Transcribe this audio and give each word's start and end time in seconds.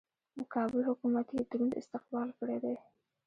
د 0.37 0.39
کابل 0.53 0.79
حکومت 0.89 1.27
یې 1.35 1.41
دروند 1.51 1.73
استقبال 1.81 2.29
کړی 2.39 2.57
دی. 2.63 2.75